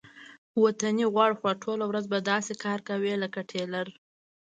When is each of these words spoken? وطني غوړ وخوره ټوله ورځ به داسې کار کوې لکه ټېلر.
وطني 0.63 1.05
غوړ 1.13 1.29
وخوره 1.33 1.59
ټوله 1.63 1.85
ورځ 1.87 2.05
به 2.11 2.19
داسې 2.31 2.53
کار 2.63 2.79
کوې 2.87 3.13
لکه 3.23 3.39
ټېلر. 3.51 3.87